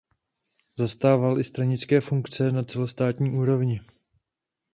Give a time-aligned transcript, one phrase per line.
[0.77, 3.79] Zastával i stranické funkce na celostátní úrovni.